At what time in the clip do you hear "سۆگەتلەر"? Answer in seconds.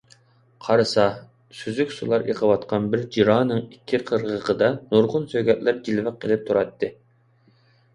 5.37-5.83